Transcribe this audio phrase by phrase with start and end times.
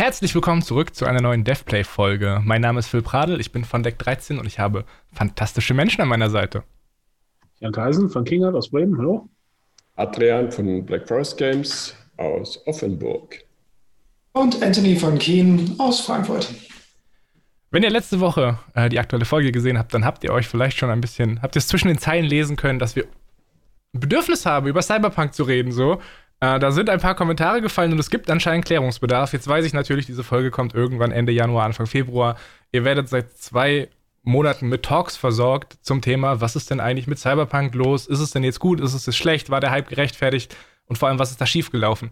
[0.00, 2.40] Herzlich willkommen zurück zu einer neuen DevPlay-Folge.
[2.44, 6.02] Mein Name ist Phil Pradel, ich bin von Deck 13 und ich habe fantastische Menschen
[6.02, 6.62] an meiner Seite.
[7.58, 9.28] Jan Theisen von Kingart aus Bremen, hallo.
[9.96, 13.42] Adrian von Black Forest Games aus Offenburg.
[14.34, 16.48] Und Anthony von Keen aus Frankfurt.
[17.72, 20.78] Wenn ihr letzte Woche äh, die aktuelle Folge gesehen habt, dann habt ihr euch vielleicht
[20.78, 23.02] schon ein bisschen, habt ihr es zwischen den Zeilen lesen können, dass wir
[23.94, 26.00] ein Bedürfnis haben, über Cyberpunk zu reden, so.
[26.40, 29.32] Äh, da sind ein paar Kommentare gefallen und es gibt anscheinend Klärungsbedarf.
[29.32, 32.36] Jetzt weiß ich natürlich, diese Folge kommt irgendwann Ende Januar, Anfang Februar.
[32.70, 33.88] Ihr werdet seit zwei
[34.22, 38.06] Monaten mit Talks versorgt zum Thema, was ist denn eigentlich mit Cyberpunk los?
[38.06, 38.80] Ist es denn jetzt gut?
[38.80, 39.50] Ist es jetzt schlecht?
[39.50, 40.54] War der Hype gerechtfertigt?
[40.86, 42.10] Und vor allem, was ist da schiefgelaufen?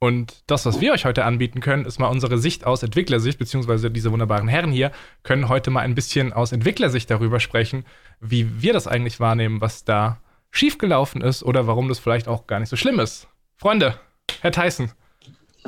[0.00, 3.90] Und das, was wir euch heute anbieten können, ist mal unsere Sicht aus Entwicklersicht, beziehungsweise
[3.90, 4.92] diese wunderbaren Herren hier
[5.24, 7.84] können heute mal ein bisschen aus Entwicklersicht darüber sprechen,
[8.20, 10.20] wie wir das eigentlich wahrnehmen, was da
[10.52, 13.28] schiefgelaufen ist oder warum das vielleicht auch gar nicht so schlimm ist.
[13.60, 13.94] Freunde,
[14.40, 14.92] Herr Tyson,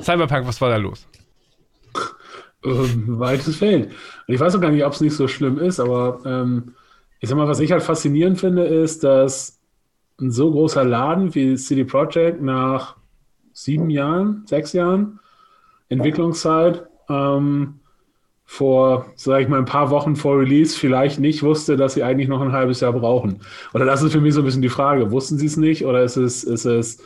[0.01, 1.09] Cyberpunk, was war da los?
[2.65, 3.91] Ähm, weites Feld.
[4.29, 6.75] Ich weiß auch gar nicht, ob es nicht so schlimm ist, aber ähm,
[7.19, 9.59] ich sag mal, was ich halt faszinierend finde, ist, dass
[10.21, 12.97] ein so großer Laden wie CD Projekt nach
[13.53, 15.19] sieben Jahren, sechs Jahren
[15.89, 17.81] Entwicklungszeit ähm,
[18.45, 22.29] vor, sage ich mal, ein paar Wochen vor Release vielleicht nicht wusste, dass sie eigentlich
[22.29, 23.41] noch ein halbes Jahr brauchen.
[23.75, 25.11] Oder das ist für mich so ein bisschen die Frage.
[25.11, 27.03] Wussten sie es nicht oder ist es, ist es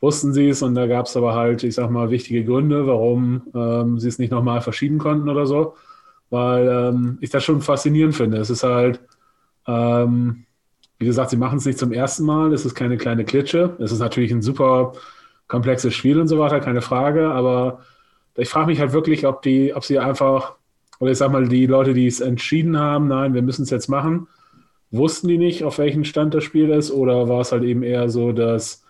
[0.00, 3.42] wussten sie es und da gab es aber halt, ich sag mal, wichtige Gründe, warum
[3.54, 5.74] ähm, sie es nicht nochmal verschieben konnten oder so.
[6.30, 8.38] Weil ähm, ich das schon faszinierend finde.
[8.38, 9.00] Es ist halt,
[9.66, 10.44] ähm,
[10.98, 13.76] wie gesagt, sie machen es nicht zum ersten Mal, es ist keine kleine Klitsche.
[13.78, 14.92] Es ist natürlich ein super
[15.48, 17.80] komplexes Spiel und so weiter, keine Frage, aber
[18.36, 20.54] ich frage mich halt wirklich, ob die, ob sie einfach,
[20.98, 23.88] oder ich sag mal, die Leute, die es entschieden haben, nein, wir müssen es jetzt
[23.88, 24.28] machen,
[24.90, 28.08] wussten die nicht, auf welchem Stand das Spiel ist, oder war es halt eben eher
[28.08, 28.83] so, dass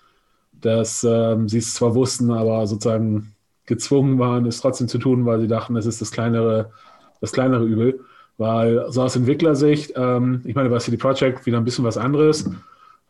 [0.60, 3.34] dass ähm, sie es zwar wussten, aber sozusagen
[3.66, 6.70] gezwungen waren, es trotzdem zu tun, weil sie dachten, es ist das kleinere,
[7.20, 8.00] das kleinere Übel.
[8.36, 12.46] Weil so aus Entwicklersicht, ähm, ich meine, bei CD Projekt wieder ein bisschen was anderes.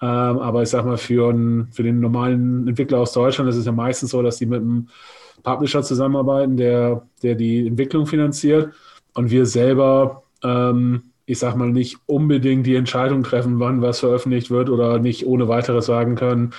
[0.03, 3.65] Ähm, aber ich sag mal, für, ein, für den normalen Entwickler aus Deutschland ist es
[3.65, 4.89] ja meistens so, dass die mit einem
[5.43, 8.75] Publisher zusammenarbeiten, der, der die Entwicklung finanziert.
[9.15, 14.51] Und wir selber, ähm, ich sag mal, nicht unbedingt die Entscheidung treffen, wann was veröffentlicht
[14.51, 16.53] wird oder nicht ohne weiteres sagen können,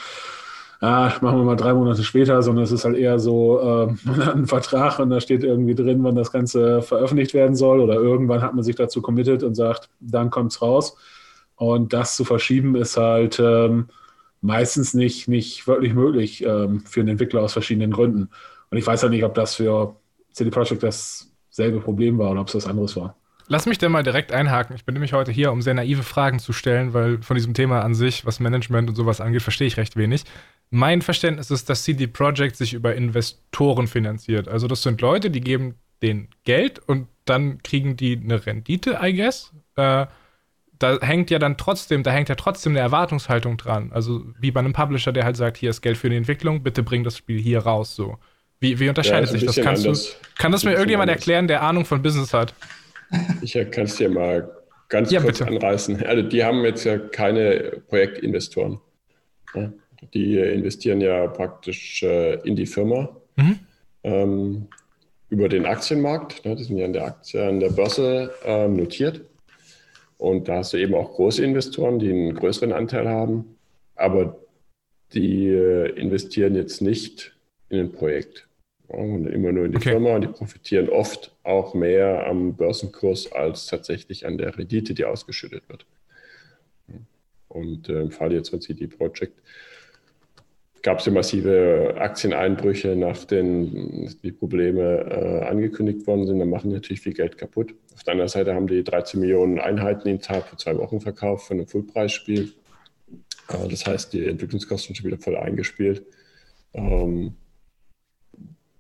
[0.82, 4.26] ah, machen wir mal drei Monate später, sondern es ist halt eher so, äh, man
[4.26, 7.96] hat einen Vertrag und da steht irgendwie drin, wann das Ganze veröffentlicht werden soll oder
[7.96, 10.98] irgendwann hat man sich dazu committed und sagt, dann kommt es raus.
[11.56, 13.88] Und das zu verschieben ist halt ähm,
[14.42, 18.30] meistens nicht, nicht wirklich möglich ähm, für einen Entwickler aus verschiedenen Gründen.
[18.70, 19.96] Und ich weiß halt nicht, ob das für
[20.32, 23.16] CD Projekt dasselbe Problem war oder ob es was anderes war.
[23.48, 24.76] Lass mich denn mal direkt einhaken.
[24.76, 27.82] Ich bin nämlich heute hier, um sehr naive Fragen zu stellen, weil von diesem Thema
[27.82, 30.24] an sich, was Management und sowas angeht, verstehe ich recht wenig.
[30.72, 34.48] Mein Verständnis ist, dass CD Projekt sich über Investoren finanziert.
[34.48, 39.16] Also das sind Leute, die geben denen Geld und dann kriegen die eine Rendite, I
[39.16, 39.52] guess.
[39.76, 40.08] Äh,
[40.78, 43.92] da hängt ja dann trotzdem, da hängt ja trotzdem eine Erwartungshaltung dran.
[43.94, 46.84] Also wie bei einem Publisher, der halt sagt, hier ist Geld für die Entwicklung, bitte
[46.84, 47.96] bring das Spiel hier raus.
[47.96, 48.18] So.
[48.60, 49.56] Wie, wie unterscheidet ja, sich das?
[49.56, 50.18] Kannst anders.
[50.20, 51.22] du, kann das mir irgendjemand anders.
[51.22, 52.54] erklären, der Ahnung von Business hat?
[53.42, 54.50] Ich kann es dir mal
[54.90, 55.52] ganz ja, kurz bitte.
[55.52, 56.04] anreißen.
[56.04, 58.80] Also die haben jetzt ja keine Projektinvestoren.
[59.54, 59.72] Ja.
[60.14, 63.60] Die investieren ja praktisch äh, in die Firma mhm.
[64.04, 64.68] ähm,
[65.30, 66.46] über den Aktienmarkt.
[66.46, 66.56] Ne?
[66.56, 69.22] Die sind ja an der Aktie, an der Börse ähm, notiert.
[70.18, 73.58] Und da hast du eben auch große Investoren, die einen größeren Anteil haben.
[73.96, 74.38] Aber
[75.14, 77.36] die äh, investieren jetzt nicht
[77.70, 78.48] in ein Projekt.
[78.88, 79.92] Und immer nur in die okay.
[79.92, 85.06] Firma und die profitieren oft auch mehr am Börsenkurs als tatsächlich an der Rendite, die
[85.06, 85.86] ausgeschüttet wird.
[87.48, 89.40] Und äh, im Fall jetzt von CD Projekt
[90.82, 96.38] gab es ja massive Aktieneinbrüche, nachdem die Probleme äh, angekündigt worden sind.
[96.38, 97.74] Da machen die natürlich viel Geld kaputt.
[97.96, 101.58] Auf der anderen Seite haben die 13 Millionen Einheiten innerhalb von zwei Wochen verkauft von
[101.58, 102.54] einem Fullpreisspiel.
[103.48, 106.06] Äh, das heißt, die Entwicklungskosten sind schon wieder voll eingespielt.
[106.74, 107.34] Ähm,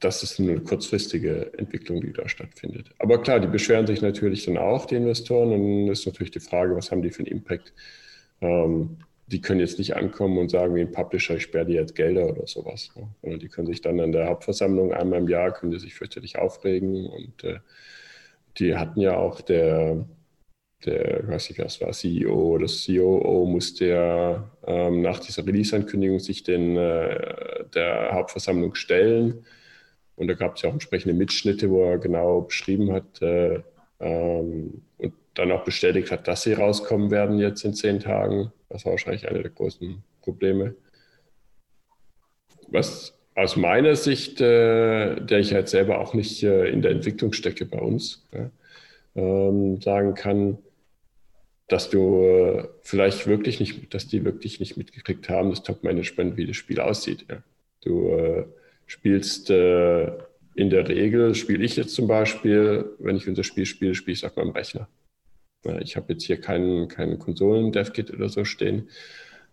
[0.05, 2.91] das ist eine kurzfristige Entwicklung, die da stattfindet.
[2.99, 5.51] Aber klar, die beschweren sich natürlich dann auch, die Investoren.
[5.51, 7.73] Und dann ist natürlich die Frage, was haben die für einen Impact?
[8.41, 8.97] Ähm,
[9.27, 12.29] die können jetzt nicht ankommen und sagen, wie ein Publisher, ich sperre dir jetzt Gelder
[12.29, 12.91] oder sowas.
[12.95, 13.07] Ne?
[13.21, 16.37] Sondern die können sich dann an der Hauptversammlung einmal im Jahr, können die sich fürchterlich
[16.37, 17.07] aufregen.
[17.07, 17.57] Und äh,
[18.59, 20.05] die hatten ja auch der,
[20.85, 26.19] der, ich weiß nicht, was war, CEO oder COO musste ja ähm, nach dieser Release-Ankündigung
[26.19, 29.43] sich den, äh, der Hauptversammlung stellen.
[30.15, 33.61] Und da gab es ja auch entsprechende Mitschnitte, wo er genau beschrieben hat äh,
[33.99, 38.51] ähm, und dann auch bestätigt hat, dass sie rauskommen werden jetzt in zehn Tagen.
[38.69, 40.75] Das war wahrscheinlich eine der großen Probleme.
[42.69, 47.33] Was aus meiner Sicht, äh, der ich halt selber auch nicht äh, in der Entwicklung
[47.33, 48.49] stecke bei uns, ja,
[49.15, 50.57] ähm, sagen kann,
[51.67, 56.45] dass du äh, vielleicht wirklich nicht, dass die wirklich nicht mitgekriegt haben, das Top-Management, wie
[56.45, 57.25] das Spiel aussieht.
[57.29, 57.43] Ja.
[57.81, 58.45] Du äh,
[58.85, 60.05] spielst äh,
[60.55, 64.23] in der Regel, spiele ich jetzt zum Beispiel, wenn ich unser Spiel spiele, spiele ich
[64.23, 64.87] es auf meinem Rechner.
[65.81, 68.89] Ich habe jetzt hier keinen, keinen Konsolen-Dev-Kit oder so stehen.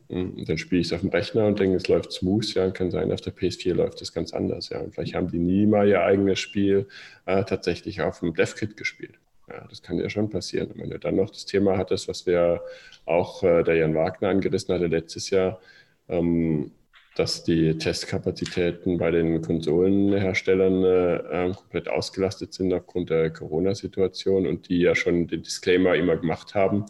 [0.09, 2.67] Und hm, dann spiele ich es auf dem Rechner und denke, es läuft smooth, ja,
[2.67, 4.79] und kann sein, auf der PS4 läuft es ganz anders, ja.
[4.81, 6.87] Und vielleicht haben die nie mal ihr eigenes Spiel
[7.25, 9.19] äh, tatsächlich auf dem Dev-Kit gespielt.
[9.49, 10.71] Ja, das kann ja schon passieren.
[10.71, 12.61] Und wenn du dann noch das Thema hattest, was wir
[13.07, 15.61] auch äh, der Jan Wagner angerissen hatte letztes Jahr,
[16.09, 16.73] ähm,
[17.15, 24.69] dass die Testkapazitäten bei den Konsolenherstellern äh, ähm, komplett ausgelastet sind aufgrund der Corona-Situation und
[24.69, 26.87] die ja schon den Disclaimer immer gemacht haben.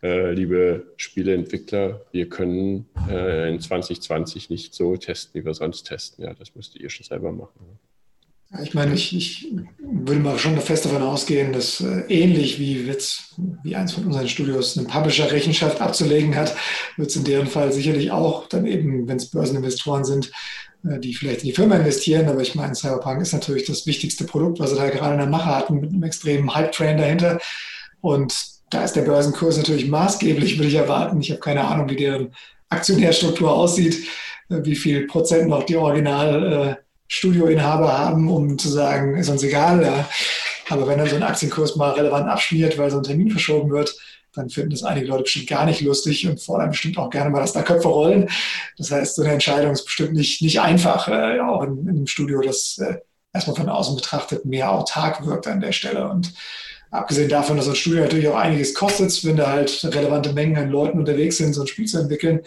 [0.00, 6.24] Äh, liebe Spieleentwickler, wir können äh, in 2020 nicht so testen, wie wir sonst testen.
[6.24, 7.80] Ja, das müsst ihr schon selber machen.
[8.62, 13.34] Ich meine, ich, ich würde mal schon fest davon ausgehen, dass äh, ähnlich wie Witz,
[13.62, 16.56] wie eins von unseren Studios eine Publisher Rechenschaft abzulegen hat,
[16.96, 20.32] wird es in deren Fall sicherlich auch dann eben, wenn es Börseninvestoren sind,
[20.88, 22.26] äh, die vielleicht in die Firma investieren.
[22.26, 25.28] Aber ich meine, Cyberpunk ist natürlich das wichtigste Produkt, was sie da gerade in der
[25.28, 27.40] Mache hatten, mit einem extremen Hype-Train dahinter.
[28.00, 28.34] Und
[28.70, 31.20] da ist der Börsenkurs natürlich maßgeblich, würde ich erwarten.
[31.20, 32.32] Ich habe keine Ahnung, wie deren
[32.70, 34.08] Aktionärstruktur aussieht,
[34.48, 39.42] äh, wie viel Prozent noch die Original- äh, Studioinhaber haben, um zu sagen, ist uns
[39.42, 39.82] egal.
[39.82, 40.08] Ja.
[40.68, 43.96] Aber wenn dann so ein Aktienkurs mal relevant abschmiert, weil so ein Termin verschoben wird,
[44.34, 47.40] dann finden das einige Leute bestimmt gar nicht lustig und fordern bestimmt auch gerne mal,
[47.40, 48.28] dass da Köpfe rollen.
[48.76, 52.06] Das heißt, so eine Entscheidung ist bestimmt nicht, nicht einfach, äh, auch in, in, einem
[52.06, 52.98] Studio, das äh,
[53.32, 56.08] erstmal von außen betrachtet mehr autark wirkt an der Stelle.
[56.08, 56.34] Und
[56.90, 60.56] abgesehen davon, dass so ein Studio natürlich auch einiges kostet, wenn da halt relevante Mengen
[60.56, 62.40] an Leuten unterwegs sind, so ein Spiel zu entwickeln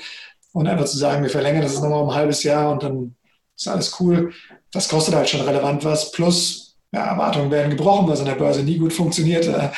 [0.54, 3.16] und einfach zu sagen, wir verlängern das nochmal um ein halbes Jahr und dann
[3.62, 4.34] ist alles cool.
[4.72, 6.12] Das kostet halt schon relevant was.
[6.12, 9.48] Plus, ja, Erwartungen werden gebrochen, was an der Börse nie gut funktioniert.
[9.48, 9.70] Äh,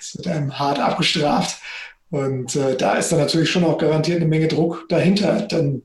[0.00, 1.60] es wird einem hart abgestraft.
[2.10, 5.82] Und äh, da ist dann natürlich schon auch garantiert eine Menge Druck dahinter, dann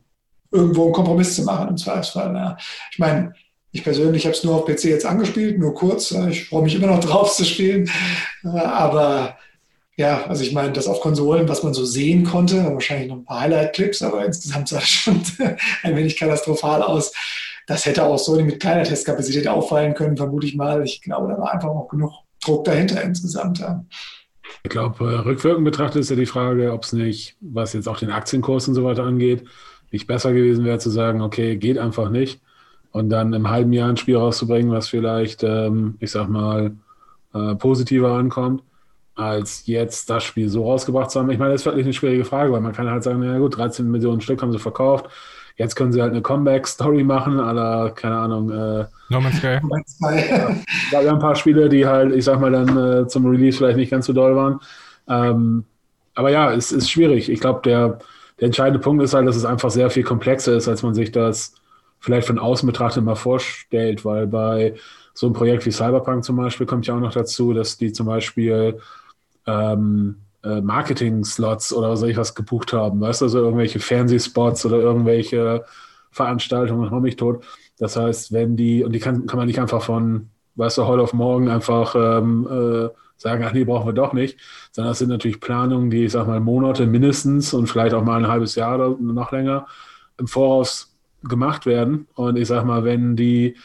[0.51, 2.33] irgendwo einen Kompromiss zu machen im Zweifelsfall.
[2.35, 2.57] Ja.
[2.91, 3.33] Ich meine,
[3.71, 6.11] ich persönlich habe es nur auf PC jetzt angespielt, nur kurz.
[6.11, 7.89] Ich freue mich immer noch drauf zu spielen.
[8.43, 9.37] Äh, aber
[9.97, 13.25] ja, also ich meine, das auf Konsolen, was man so sehen konnte, wahrscheinlich noch ein
[13.25, 15.21] paar Highlight-Clips, aber insgesamt sah es schon
[15.83, 17.11] ein wenig katastrophal aus.
[17.65, 20.83] Das hätte auch so mit kleiner Testkapazität auffallen können, vermute ich mal.
[20.83, 23.61] Ich glaube, da war einfach auch genug Druck dahinter insgesamt.
[24.63, 27.97] Ich glaube, äh, rückwirkend betrachtet ist ja die Frage, ob es nicht, was jetzt auch
[27.97, 29.45] den Aktienkurs und so weiter angeht,
[29.91, 32.39] nicht besser gewesen wäre zu sagen, okay, geht einfach nicht.
[32.91, 36.75] Und dann im halben Jahr ein Spiel rauszubringen, was vielleicht, ähm, ich sag mal,
[37.33, 38.61] äh, positiver ankommt,
[39.17, 41.29] als jetzt das Spiel so rausgebracht zu haben.
[41.31, 43.57] Ich meine, das ist wirklich eine schwierige Frage, weil man kann halt sagen, na gut,
[43.57, 45.07] 13 Millionen Stück haben sie verkauft.
[45.55, 49.59] Jetzt können sie halt eine Comeback-Story machen, aller, keine Ahnung, äh, No Man's Sky.
[50.01, 50.55] ja,
[50.91, 53.77] da waren ein paar Spiele, die halt, ich sag mal, dann äh, zum Release vielleicht
[53.77, 54.59] nicht ganz so doll waren.
[55.09, 55.63] Ähm,
[56.13, 57.29] aber ja, es ist schwierig.
[57.29, 57.99] Ich glaube, der,
[58.39, 61.11] der entscheidende Punkt ist halt, dass es einfach sehr viel komplexer ist, als man sich
[61.11, 61.55] das
[61.99, 64.75] vielleicht von außen betrachtet mal vorstellt, weil bei
[65.15, 68.05] so einem Projekt wie Cyberpunk zum Beispiel kommt ja auch noch dazu, dass die zum
[68.05, 68.79] Beispiel
[69.47, 74.65] ähm, äh, Marketing-Slots oder was weiß ich was gebucht haben, weißt du, also irgendwelche Fernsehspots
[74.65, 75.65] oder irgendwelche
[76.11, 77.43] Veranstaltungen, noch mich tot.
[77.79, 81.03] Das heißt, wenn die, und die kann, kann man nicht einfach von, weißt du, heute
[81.03, 84.37] auf morgen einfach ähm, äh, sagen, ach nee, brauchen wir doch nicht,
[84.71, 88.17] sondern das sind natürlich Planungen, die, ich sag mal, Monate mindestens und vielleicht auch mal
[88.17, 89.67] ein halbes Jahr oder noch länger
[90.17, 92.07] im Voraus gemacht werden.
[92.15, 93.55] Und ich sag mal, wenn die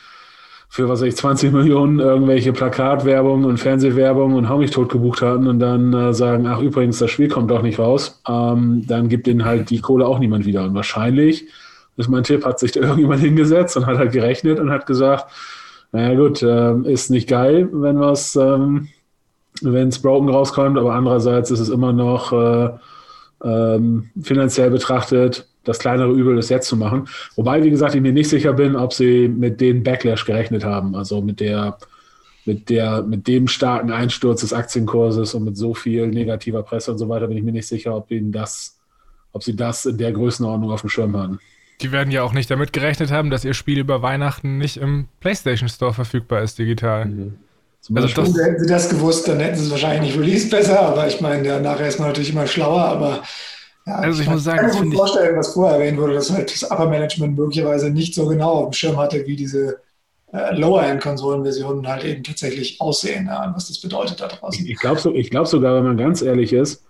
[0.72, 5.46] für was ich 20 Millionen irgendwelche Plakatwerbung und Fernsehwerbung und hau mich tot gebucht hatten
[5.46, 9.28] und dann äh, sagen, ach übrigens, das Spiel kommt doch nicht raus, ähm, dann gibt
[9.28, 10.64] ihnen halt die Kohle auch niemand wieder.
[10.64, 11.44] Und wahrscheinlich,
[11.98, 14.86] das ist mein Tipp, hat sich da irgendjemand hingesetzt und hat halt gerechnet und hat
[14.86, 15.26] gesagt,
[15.92, 18.88] naja gut, äh, ist nicht geil, wenn was, ähm,
[19.60, 22.70] wenn es broken rauskommt, aber andererseits ist es immer noch äh,
[23.44, 27.08] ähm, finanziell betrachtet das kleinere Übel, das jetzt zu machen.
[27.36, 30.94] Wobei, wie gesagt, ich mir nicht sicher bin, ob sie mit den Backlash gerechnet haben,
[30.94, 31.78] also mit der,
[32.44, 36.98] mit der, mit dem starken Einsturz des Aktienkurses und mit so viel negativer Presse und
[36.98, 38.78] so weiter, bin ich mir nicht sicher, ob ihnen das,
[39.32, 41.38] ob sie das in der Größenordnung auf dem Schirm hatten.
[41.80, 45.08] Die werden ja auch nicht damit gerechnet haben, dass ihr Spiel über Weihnachten nicht im
[45.20, 47.06] PlayStation Store verfügbar ist, digital.
[47.06, 47.34] Mhm.
[47.94, 51.08] Also das, hätten sie das gewusst, dann hätten sie es wahrscheinlich nicht released besser, aber
[51.08, 53.24] ich meine, ja, nachher ist man natürlich immer schlauer, aber
[53.86, 56.30] ja, also ich, ich muss sagen, kann mir gut vorstellen, was vorher erwähnt wurde, dass
[56.30, 59.80] halt das Upper Management möglicherweise nicht so genau auf dem Schirm hatte, wie diese
[60.32, 64.66] äh, Lower-End-Konsolenversionen halt eben tatsächlich aussehen ja, und was das bedeutet da draußen.
[64.66, 66.84] Ich glaube so, glaub sogar, wenn man ganz ehrlich ist,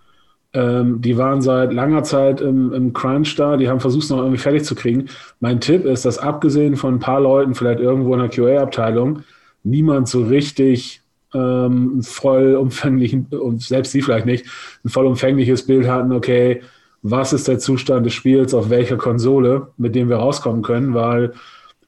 [0.54, 4.18] Ähm, die waren seit langer Zeit im, im Crunch da, die haben versucht, es noch
[4.18, 5.08] irgendwie fertig zu kriegen.
[5.40, 9.24] Mein Tipp ist, dass abgesehen von ein paar Leuten, vielleicht irgendwo in der QA-Abteilung,
[9.64, 11.00] niemand so richtig
[11.34, 14.44] ähm, vollumfänglichen, und selbst sie vielleicht nicht,
[14.84, 16.62] ein vollumfängliches Bild hatten, okay,
[17.02, 21.32] was ist der Zustand des Spiels auf welcher Konsole, mit dem wir rauskommen können, weil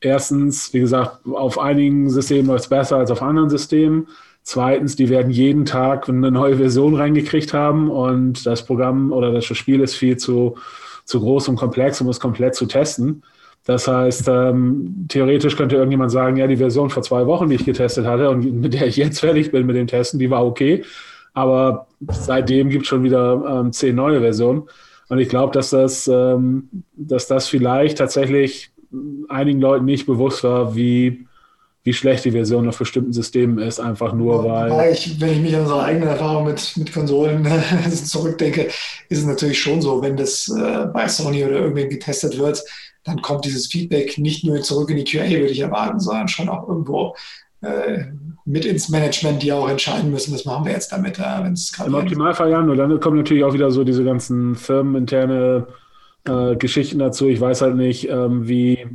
[0.00, 4.09] erstens, wie gesagt, auf einigen Systemen läuft es besser als auf anderen Systemen.
[4.42, 9.44] Zweitens, die werden jeden Tag eine neue Version reingekriegt haben und das Programm oder das
[9.47, 10.56] Spiel ist viel zu,
[11.04, 13.23] zu groß und komplex, um es komplett zu testen.
[13.64, 17.64] Das heißt, ähm, theoretisch könnte irgendjemand sagen, ja, die Version vor zwei Wochen, die ich
[17.64, 20.85] getestet hatte und mit der ich jetzt fertig bin mit dem Testen, die war okay.
[21.33, 24.64] Aber seitdem gibt es schon wieder ähm, zehn neue Versionen.
[25.09, 28.71] Und ich glaube, dass das, ähm, dass das vielleicht tatsächlich
[29.29, 31.27] einigen Leuten nicht bewusst war, wie,
[31.83, 34.93] wie schlecht die Version auf bestimmten Systemen ist, einfach nur weil.
[34.93, 37.47] Ich, wenn ich mich an unsere eigene Erfahrung mit, mit Konsolen
[37.93, 38.69] zurückdenke,
[39.09, 42.63] ist es natürlich schon so, wenn das äh, bei Sony oder irgendwem getestet wird,
[43.05, 46.49] dann kommt dieses Feedback nicht nur zurück in die QA, würde ich erwarten, sondern schon
[46.49, 47.15] auch irgendwo
[47.64, 48.04] äh,
[48.44, 51.73] mit ins Management, die auch entscheiden müssen, was machen wir jetzt damit, ja, wenn es
[51.85, 55.66] Im Optimalfall ja, und dann kommen natürlich auch wieder so diese ganzen firmeninterne
[56.26, 57.26] äh, Geschichten dazu.
[57.26, 58.87] Ich weiß halt nicht, ähm, wie,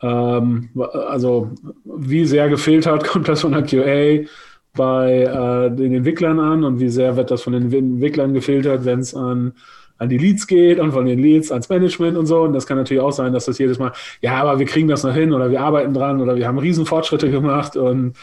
[0.00, 1.50] ähm, also
[1.84, 4.28] wie sehr gefiltert kommt das von der QA
[4.74, 9.00] bei äh, den Entwicklern an und wie sehr wird das von den Entwicklern gefiltert, wenn
[9.00, 9.52] es an
[9.98, 12.42] an die Leads geht und von den Leads ans Management und so.
[12.42, 15.04] Und das kann natürlich auch sein, dass das jedes Mal, ja, aber wir kriegen das
[15.04, 18.14] noch hin oder wir arbeiten dran oder wir haben Riesenfortschritte gemacht und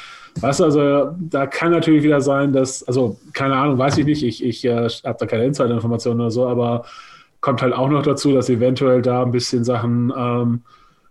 [0.42, 4.24] Weißt du, also da kann natürlich wieder sein, dass, also keine Ahnung, weiß ich nicht,
[4.24, 6.86] ich, ich äh, habe da keine Insider-Informationen oder so, aber
[7.42, 10.62] kommt halt auch noch dazu, dass eventuell da ein bisschen Sachen, ähm,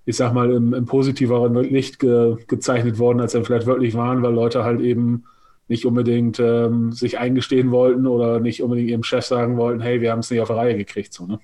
[0.07, 4.23] ich sag mal, im, im positiveren Licht ge, gezeichnet worden, als sie vielleicht wirklich waren,
[4.23, 5.25] weil Leute halt eben
[5.69, 10.11] nicht unbedingt ähm, sich eingestehen wollten oder nicht unbedingt ihrem Chef sagen wollten, hey, wir
[10.11, 11.13] haben es nicht auf die Reihe gekriegt.
[11.13, 11.39] So, ne?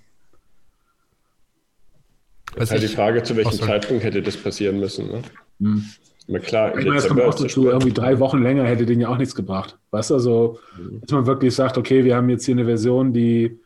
[2.55, 5.09] Das ist halt die Frage, zu welchem Zeitpunkt hätte das passieren müssen.
[5.09, 5.23] Ne?
[5.61, 5.85] Hm.
[6.27, 9.09] Na klar, ich meine, das kommt auch dazu, irgendwie drei Wochen länger hätte den ja
[9.09, 9.79] auch nichts gebracht.
[9.91, 11.01] Weißt du, also, mhm.
[11.03, 13.59] dass man wirklich sagt, okay, wir haben jetzt hier eine Version, die,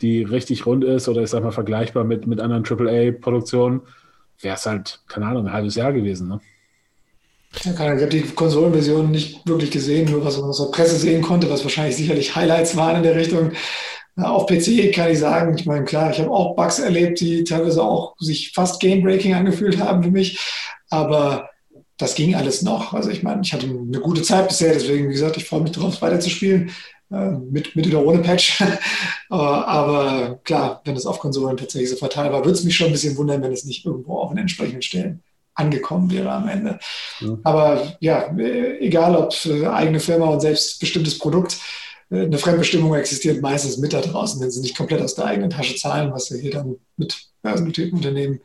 [0.00, 3.82] die richtig rund ist oder ich sag mal vergleichbar mit, mit anderen AAA-Produktionen,
[4.40, 6.28] wäre es halt, keine Ahnung, ein halbes Jahr gewesen.
[6.28, 6.40] Ne?
[7.64, 11.22] Ja, ich habe die Konsolenversion nicht wirklich gesehen, nur was man aus der Presse sehen
[11.22, 13.52] konnte, was wahrscheinlich sicherlich Highlights waren in der Richtung.
[14.16, 17.82] Auf PC kann ich sagen, ich meine, klar, ich habe auch Bugs erlebt, die teilweise
[17.82, 20.38] auch sich fast Game-Breaking angefühlt haben für mich.
[20.90, 21.48] Aber
[21.96, 22.92] das ging alles noch.
[22.94, 25.72] Also ich meine, ich hatte eine gute Zeit bisher, deswegen, wie gesagt, ich freue mich
[25.72, 26.70] darauf, weiterzuspielen,
[27.10, 28.62] äh, mit, mit oder ohne Patch.
[29.30, 32.92] aber klar, wenn es auf Konsolen tatsächlich so fatal war, würde es mich schon ein
[32.92, 35.22] bisschen wundern, wenn es nicht irgendwo auf den entsprechenden Stellen
[35.58, 36.78] angekommen wäre am Ende.
[37.20, 37.38] Ja.
[37.44, 41.58] Aber ja, egal ob äh, eigene Firma und selbstbestimmtes Produkt,
[42.10, 45.50] äh, eine Fremdbestimmung existiert meistens mit da draußen, wenn sie nicht komplett aus der eigenen
[45.50, 48.40] Tasche zahlen, was ja hier dann mit börsennotierten Unternehmen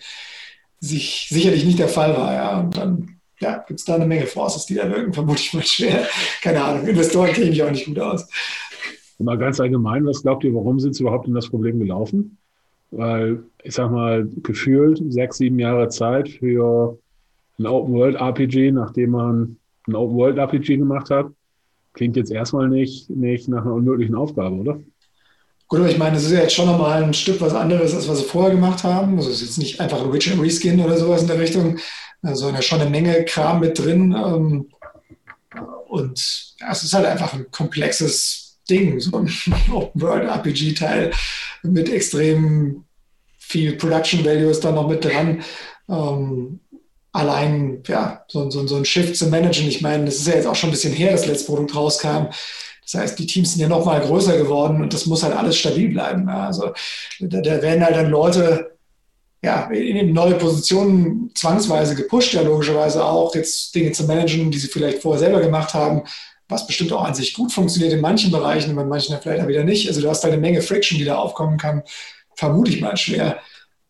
[0.79, 2.33] sich sicherlich nicht der Fall war.
[2.33, 2.59] Ja.
[2.59, 5.63] Und dann ja, gibt es da eine Menge Forces, die da wirken, vermute ich mal
[5.63, 6.07] schwer.
[6.41, 8.27] Keine Ahnung, Investoren kenne ich auch nicht gut aus.
[9.19, 12.37] Mal ganz allgemein, was glaubt ihr, warum sind sie überhaupt in das Problem gelaufen?
[12.91, 16.97] Weil, ich sag mal, gefühlt sechs, sieben Jahre Zeit für
[17.59, 19.57] ein Open-World-RPG, nachdem man
[19.87, 21.27] ein Open-World-RPG gemacht hat,
[21.93, 24.79] klingt jetzt erstmal nicht, nicht nach einer unmöglichen Aufgabe, oder?
[25.67, 28.07] Gut, aber ich meine, das ist ja jetzt schon nochmal ein Stück was anderes, als
[28.07, 29.17] was sie vorher gemacht haben.
[29.17, 31.79] Also es ist jetzt nicht einfach ein Witcher Reskin oder sowas in der Richtung,
[32.21, 34.11] also ja schon eine Menge Kram mit drin.
[34.11, 34.69] Ähm,
[35.87, 39.31] und ja, es ist halt einfach ein komplexes Ding, so ein
[39.71, 41.11] Open-World-RPG-Teil
[41.63, 42.83] mit extrem
[43.37, 45.43] viel Production Value ist da noch mit dran.
[45.89, 46.59] Ähm,
[47.13, 49.67] allein ja, so, so, so ein Shift zu managen.
[49.67, 52.27] Ich meine, das ist ja jetzt auch schon ein bisschen her, das letzte Produkt rauskam.
[52.81, 55.57] Das heißt, die Teams sind ja noch mal größer geworden und das muss halt alles
[55.57, 56.27] stabil bleiben.
[56.27, 56.73] Also
[57.19, 58.71] da, da werden halt dann Leute
[59.41, 64.69] ja, in neue Positionen zwangsweise gepusht, ja logischerweise auch, jetzt Dinge zu managen, die sie
[64.69, 66.03] vielleicht vorher selber gemacht haben,
[66.47, 69.63] was bestimmt auch an sich gut funktioniert in manchen Bereichen, in manchen vielleicht auch wieder
[69.63, 69.87] nicht.
[69.87, 71.83] Also du hast da eine Menge Friction, die da aufkommen kann,
[72.35, 73.39] vermute ich mal schwer.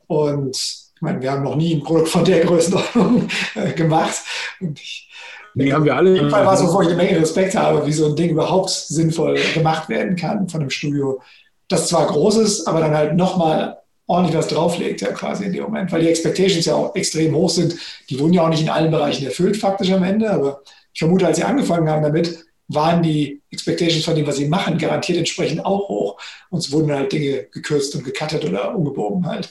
[0.08, 4.16] Und meine, wir haben noch nie ein Produkt von der Größenordnung äh, gemacht.
[4.60, 5.10] Und ich,
[5.54, 6.10] die haben wir alle.
[6.10, 8.32] In dem Fall war es, wovor ich eine Menge Respekt habe, wie so ein Ding
[8.32, 11.22] überhaupt sinnvoll gemacht werden kann von einem Studio,
[11.68, 15.64] das zwar groß ist, aber dann halt nochmal ordentlich was drauflegt, ja, quasi in dem
[15.64, 17.76] Moment, weil die Expectations ja auch extrem hoch sind.
[18.10, 20.62] Die wurden ja auch nicht in allen Bereichen erfüllt, faktisch am Ende, aber
[20.94, 24.78] ich vermute, als sie angefangen haben damit, waren die Expectations von dem, was sie machen,
[24.78, 26.20] garantiert entsprechend auch hoch.
[26.50, 29.50] Und es wurden halt Dinge gekürzt und gecuttet oder umgebogen halt.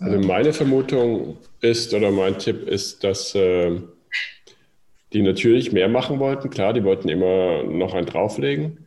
[0.00, 3.80] Also meine Vermutung ist, oder mein Tipp ist, dass äh,
[5.12, 6.50] die natürlich mehr machen wollten.
[6.50, 8.86] Klar, die wollten immer noch einen drauflegen.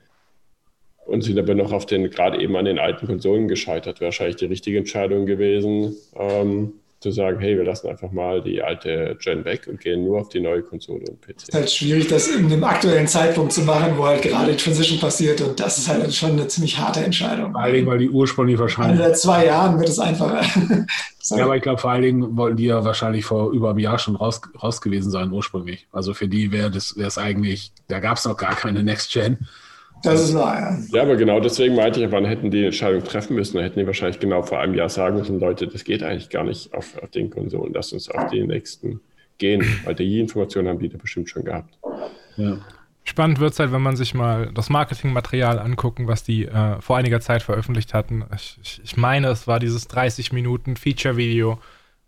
[1.05, 3.99] und sind aber noch auf den, gerade eben an den alten Konsolen gescheitert.
[3.99, 8.61] Wäre wahrscheinlich die richtige Entscheidung gewesen, ähm, zu sagen, hey, wir lassen einfach mal die
[8.61, 11.35] alte Gen weg und gehen nur auf die neue Konsole und PC.
[11.35, 14.57] Es ist halt schwierig, das in einem aktuellen Zeitpunkt zu machen, wo halt gerade die
[14.57, 17.53] Transition passiert und das ist halt schon eine ziemlich harte Entscheidung.
[17.53, 18.99] Vor allen Dingen, weil die ursprünglich wahrscheinlich...
[18.99, 20.41] Seit zwei Jahren wird es einfacher.
[21.31, 23.97] ja, aber ich glaube, vor allen Dingen wollten die ja wahrscheinlich vor über einem Jahr
[23.97, 25.87] schon raus, raus gewesen sein ursprünglich.
[25.91, 29.39] Also für die wäre es eigentlich, da gab es noch gar keine Next Gen.
[30.03, 30.77] Das ist wahr, ja.
[30.91, 33.57] Ja, aber genau deswegen meinte ich, wann hätten die Entscheidung treffen müssen?
[33.57, 36.43] Da hätten die wahrscheinlich genau vor einem Jahr sagen müssen, Leute, das geht eigentlich gar
[36.43, 39.01] nicht auf, auf den Konsolen, lass uns auf die nächsten
[39.37, 41.77] gehen, weil die Informationen haben die da bestimmt schon gehabt.
[42.37, 42.57] Ja.
[43.03, 46.97] Spannend wird es halt, wenn man sich mal das Marketingmaterial angucken, was die äh, vor
[46.97, 48.23] einiger Zeit veröffentlicht hatten.
[48.35, 51.59] Ich, ich, ich meine, es war dieses 30 Minuten Feature-Video,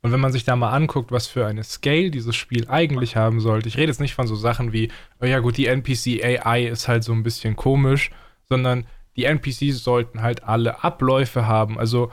[0.04, 3.40] und wenn man sich da mal anguckt, was für eine Scale dieses Spiel eigentlich haben
[3.40, 4.92] sollte, ich rede jetzt nicht von so Sachen wie,
[5.22, 8.12] oh ja gut, die NPC AI ist halt so ein bisschen komisch,
[8.50, 11.80] sondern die NPCs sollten halt alle Abläufe haben.
[11.80, 12.12] Also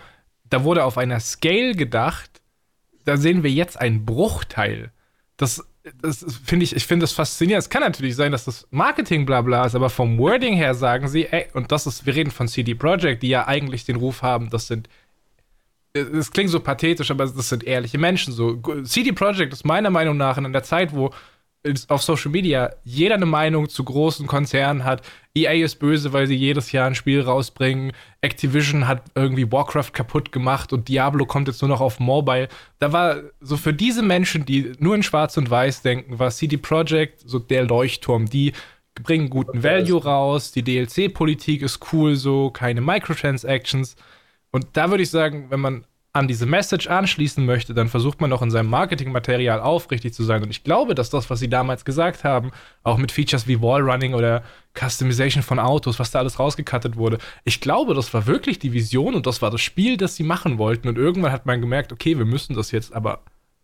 [0.49, 2.41] da wurde auf einer Scale gedacht,
[3.05, 4.93] da sehen wir jetzt einen Bruchteil.
[5.37, 5.67] Das,
[6.01, 7.65] das finde ich, ich finde das faszinierend.
[7.65, 11.27] Es kann natürlich sein, dass das Marketing blabla ist, aber vom Wording her sagen sie,
[11.27, 14.49] ey, und das ist, wir reden von CD Projekt, die ja eigentlich den Ruf haben,
[14.49, 14.89] das sind
[15.93, 18.33] es klingt so pathetisch, aber das sind ehrliche Menschen.
[18.33, 21.11] So, CD Projekt ist meiner Meinung nach in der Zeit, wo
[21.89, 25.03] auf Social Media jeder eine Meinung zu großen Konzernen hat.
[25.35, 27.93] EA ist böse, weil sie jedes Jahr ein Spiel rausbringen.
[28.23, 32.49] Activision hat irgendwie Warcraft kaputt gemacht und Diablo kommt jetzt nur noch auf Mobile.
[32.79, 36.57] Da war so für diese Menschen, die nur in Schwarz und Weiß denken, war CD
[36.57, 38.25] Projekt so der Leuchtturm.
[38.27, 38.53] Die
[39.03, 43.97] bringen guten Value raus, die DLC-Politik ist cool so, keine Microtransactions.
[44.53, 48.33] Und da würde ich sagen, wenn man an diese Message anschließen möchte, dann versucht man
[48.33, 50.43] auch in seinem Marketingmaterial aufrichtig zu sein.
[50.43, 52.51] Und ich glaube, dass das, was sie damals gesagt haben,
[52.83, 54.43] auch mit Features wie Wallrunning oder
[54.75, 59.15] Customization von Autos, was da alles rausgekattet wurde, ich glaube, das war wirklich die Vision
[59.15, 60.89] und das war das Spiel, das sie machen wollten.
[60.89, 63.21] Und irgendwann hat man gemerkt, okay, wir müssen das jetzt aber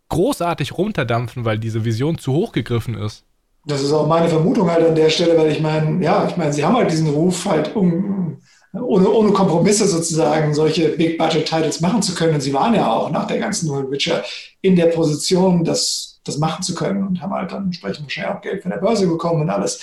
[0.07, 3.25] großartig runterdampfen, weil diese Vision zu hoch gegriffen ist.
[3.65, 6.53] Das ist auch meine Vermutung halt an der Stelle, weil ich meine, ja, ich meine,
[6.53, 8.37] sie haben halt diesen Ruf halt um
[8.81, 12.35] ohne, ohne Kompromisse sozusagen solche Big-Budget-Titles machen zu können.
[12.35, 14.23] Und sie waren ja auch nach der ganzen Null Witcher
[14.61, 18.41] in der Position, das, das machen zu können und haben halt dann entsprechend wahrscheinlich auch
[18.41, 19.79] Geld von der Börse bekommen und alles.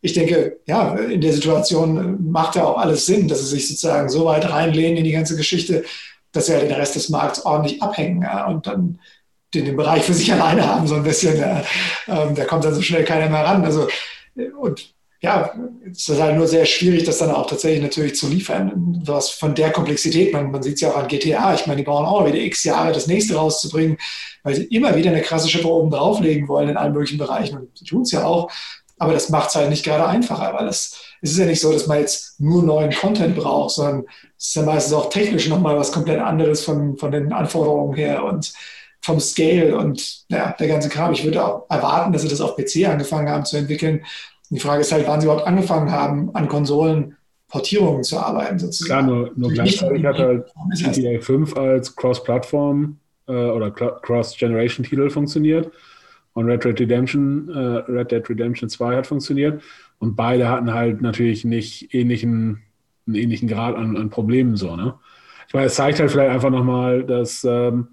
[0.00, 4.08] Ich denke, ja, in der Situation macht ja auch alles Sinn, dass sie sich sozusagen
[4.08, 5.84] so weit reinlehnen in die ganze Geschichte,
[6.32, 8.98] dass sie halt den Rest des Markts ordentlich abhängen ja, und dann
[9.54, 11.38] den, den Bereich für sich alleine haben, so ein bisschen.
[11.38, 11.62] Ja.
[12.08, 13.64] Ähm, da kommt dann so schnell keiner mehr ran.
[13.64, 13.86] Also,
[14.58, 15.52] und ja,
[15.88, 19.00] es ist halt nur sehr schwierig, das dann auch tatsächlich natürlich zu liefern.
[19.04, 21.84] Was von der Komplexität, man, man sieht es ja auch an GTA, ich meine, die
[21.84, 23.98] brauchen auch wieder x Jahre, das nächste rauszubringen,
[24.42, 27.56] weil sie immer wieder eine krasse Schippe oben drauflegen wollen in allen möglichen Bereichen.
[27.56, 28.50] Und sie tun es ja auch,
[28.98, 31.72] aber das macht es halt nicht gerade einfacher, weil es, es ist ja nicht so,
[31.72, 34.06] dass man jetzt nur neuen Content braucht, sondern
[34.36, 38.24] es ist ja meistens auch technisch nochmal was komplett anderes von, von den Anforderungen her
[38.24, 38.52] und
[39.00, 41.12] vom Scale und ja, der ganze Kram.
[41.12, 44.04] Ich würde auch erwarten, dass sie das auf PC angefangen haben zu entwickeln
[44.54, 47.16] die Frage ist halt, wann sie überhaupt angefangen haben, an Konsolen
[47.48, 49.06] Portierungen zu arbeiten, sozusagen.
[49.06, 55.70] Klar, nur, nur gleichzeitig hat halt GTA 5 als Cross-Plattform äh, oder Cross-Generation-Titel funktioniert
[56.34, 59.62] und Red Dead Redemption, äh, Red Dead Redemption 2 hat funktioniert
[59.98, 62.62] und beide hatten halt natürlich nicht ähnlichen,
[63.06, 64.94] einen ähnlichen Grad an, an Problemen so, ne?
[65.48, 67.88] Ich meine, es zeigt halt vielleicht einfach nochmal, dass ähm,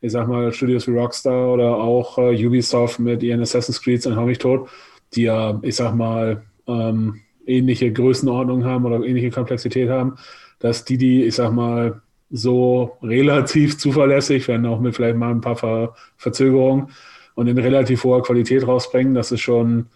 [0.00, 4.16] ich sag mal, Studios wie Rockstar oder auch äh, Ubisoft mit ihren Assassin's Creed und
[4.16, 4.68] Hau mich tot,
[5.14, 10.16] die ja, ich sag mal, ähm, ähnliche Größenordnung haben oder ähnliche Komplexität haben,
[10.58, 15.40] dass die, die, ich sag mal, so relativ zuverlässig, wenn auch mit vielleicht mal ein
[15.40, 16.88] paar Ver Verzögerungen
[17.34, 19.86] und in relativ hoher Qualität rausbringen, das ist schon,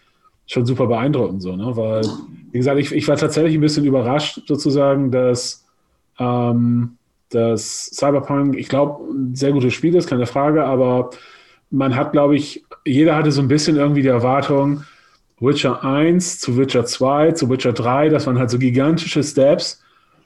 [0.46, 1.76] schon super beeindruckend so, ne?
[1.76, 2.02] Weil,
[2.52, 5.66] wie gesagt, ich, ich war tatsächlich ein bisschen überrascht sozusagen, dass,
[6.18, 6.96] ähm,
[7.30, 11.10] dass Cyberpunk, ich glaube, ein sehr gutes Spiel ist, keine Frage, aber
[11.70, 14.84] man hat, glaube ich, jeder hatte so ein bisschen irgendwie die Erwartung,
[15.40, 19.82] Witcher 1 zu Witcher 2 zu Witcher 3, das waren halt so gigantische Steps.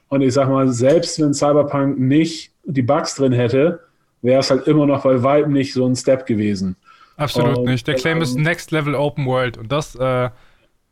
[0.09, 3.81] Und ich sag mal, selbst wenn Cyberpunk nicht die Bugs drin hätte,
[4.21, 6.75] wäre es halt immer noch bei weitem nicht so ein Step gewesen.
[7.17, 7.87] Absolut und, nicht.
[7.87, 10.29] Der Claim ähm, ist Next Level Open World und das, äh,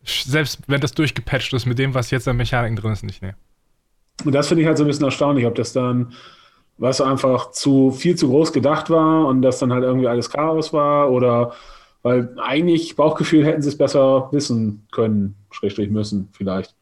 [0.03, 3.35] selbst wenn das durchgepatcht ist mit dem, was jetzt an Mechaniken drin ist, nicht, ne.
[4.23, 6.13] Und das finde ich halt so ein bisschen erstaunlich, ob das dann,
[6.77, 10.73] was einfach zu viel zu groß gedacht war und das dann halt irgendwie alles Chaos
[10.73, 11.53] war oder
[12.03, 16.75] weil eigentlich, Bauchgefühl, hätten sie es besser wissen können, schrägstrich müssen, vielleicht.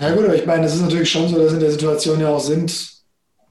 [0.00, 2.30] Ja gut, aber ich meine, es ist natürlich schon so, dass in der Situation ja
[2.30, 2.98] auch sind,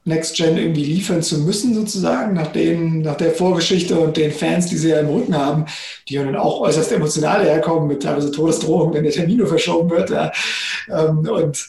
[0.04, 4.66] Next Gen irgendwie liefern zu müssen, sozusagen, nach, den, nach der Vorgeschichte und den Fans,
[4.66, 5.66] die sie ja im Rücken haben,
[6.08, 9.90] die ja dann auch äußerst emotional herkommen, mit teilweise Todesdrohungen, wenn der Termin nur verschoben
[9.90, 10.10] wird.
[10.10, 10.32] Ja.
[10.90, 11.68] Ähm, und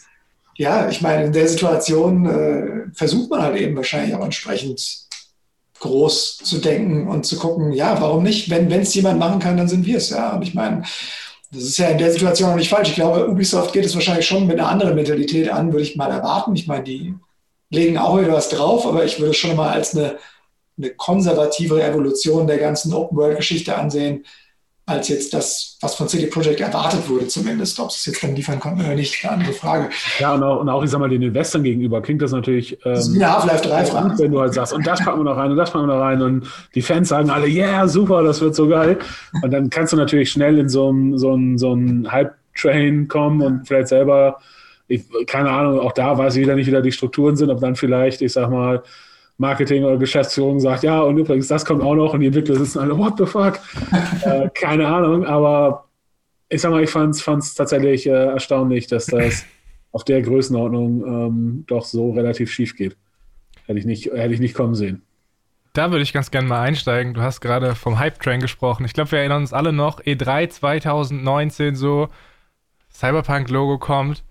[0.55, 5.08] ja, ich meine, in der Situation äh, versucht man halt eben wahrscheinlich auch entsprechend
[5.79, 8.49] groß zu denken und zu gucken, ja, warum nicht?
[8.49, 10.35] Wenn es jemand machen kann, dann sind wir es, ja.
[10.35, 10.83] Und ich meine,
[11.51, 12.89] das ist ja in der Situation auch nicht falsch.
[12.89, 16.11] Ich glaube, Ubisoft geht es wahrscheinlich schon mit einer anderen Mentalität an, würde ich mal
[16.11, 16.55] erwarten.
[16.55, 17.15] Ich meine, die
[17.69, 20.17] legen auch wieder was drauf, aber ich würde es schon mal als eine,
[20.77, 24.25] eine konservative Evolution der ganzen Open-World-Geschichte ansehen,
[24.89, 27.79] als jetzt das, was von CD Projekt erwartet wurde, zumindest.
[27.79, 29.89] Ob sie es jetzt dann liefern konnten oder nicht, eine andere Frage.
[30.19, 32.73] Ja, und auch, und auch ich sag mal, den Investoren gegenüber klingt das natürlich.
[32.85, 34.19] Ähm, das ist wie eine Half-Life 3 Frage.
[34.19, 36.01] Wenn du halt sagst, und das packen wir noch rein und das packen wir noch
[36.01, 38.97] rein und die Fans sagen alle, yeah, super, das wird so geil.
[39.41, 41.77] Und dann kannst du natürlich schnell in so ein, so so
[42.09, 44.39] Hype-Train kommen und vielleicht selber,
[44.87, 47.61] ich, keine Ahnung, auch da weiß ich wieder nicht, wie da die Strukturen sind, ob
[47.61, 48.81] dann vielleicht, ich sag mal,
[49.39, 52.79] Marketing oder Geschäftsführung sagt, ja, und übrigens, das kommt auch noch und die Entwickler sitzen
[52.79, 53.59] alle, what the fuck?
[54.23, 55.85] äh, keine Ahnung, aber
[56.49, 59.45] ich sag mal, ich fand es tatsächlich äh, erstaunlich, dass das
[59.91, 62.97] auf der Größenordnung ähm, doch so relativ schief geht.
[63.65, 65.03] Hätte ich nicht, hätte ich nicht kommen sehen.
[65.73, 67.13] Da würde ich ganz gerne mal einsteigen.
[67.13, 68.83] Du hast gerade vom Hype-Train gesprochen.
[68.85, 72.09] Ich glaube, wir erinnern uns alle noch, E3 2019 so,
[72.91, 74.23] Cyberpunk-Logo kommt,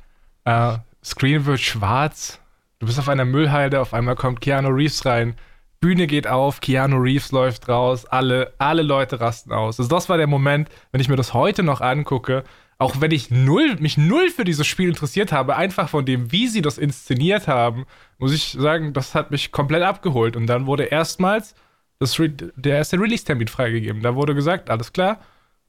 [0.45, 2.41] äh, Screen wird schwarz,
[2.79, 5.35] Du bist auf einer Müllhalde, auf einmal kommt Keanu Reeves rein.
[5.81, 9.81] Bühne geht auf, Keanu Reeves läuft raus, alle, alle Leute rasten aus.
[9.81, 12.45] Also das war der Moment, wenn ich mir das heute noch angucke,
[12.79, 16.47] auch wenn ich null, mich null für dieses Spiel interessiert habe, einfach von dem, wie
[16.47, 17.85] sie das inszeniert haben,
[18.19, 20.37] muss ich sagen, das hat mich komplett abgeholt.
[20.37, 21.57] Und dann wurde erstmals
[21.99, 22.17] das
[22.57, 24.03] der erste Release-Termin freigegeben.
[24.03, 25.19] Da wurde gesagt, alles klar,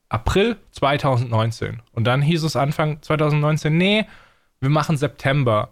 [0.10, 1.82] April 2019.
[1.94, 4.06] Und dann hieß es Anfang 2019, nee,
[4.60, 5.70] wir machen September.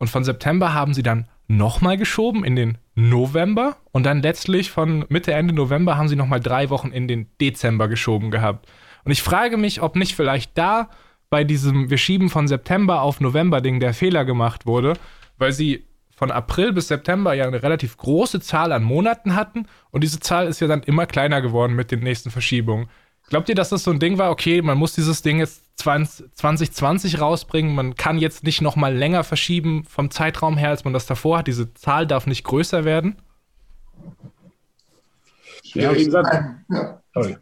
[0.00, 5.04] Und von September haben sie dann nochmal geschoben in den November und dann letztlich von
[5.10, 8.66] Mitte, Ende November haben sie nochmal drei Wochen in den Dezember geschoben gehabt.
[9.04, 10.88] Und ich frage mich, ob nicht vielleicht da
[11.28, 14.94] bei diesem Wir schieben von September auf November-Ding der Fehler gemacht wurde,
[15.36, 15.84] weil sie
[16.16, 20.46] von April bis September ja eine relativ große Zahl an Monaten hatten und diese Zahl
[20.46, 22.88] ist ja dann immer kleiner geworden mit den nächsten Verschiebungen.
[23.30, 26.34] Glaubt ihr, dass das so ein Ding war, okay, man muss dieses Ding jetzt 20,
[26.34, 30.92] 2020 rausbringen, man kann jetzt nicht noch mal länger verschieben vom Zeitraum her, als man
[30.92, 33.22] das davor hat, diese Zahl darf nicht größer werden?
[35.62, 36.34] Ja, wie gesagt,
[36.68, 37.00] ja.